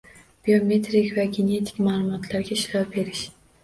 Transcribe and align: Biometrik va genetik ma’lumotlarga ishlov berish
Biometrik 0.47 1.13
va 1.19 1.27
genetik 1.37 1.81
ma’lumotlarga 1.91 2.61
ishlov 2.61 2.95
berish 3.01 3.29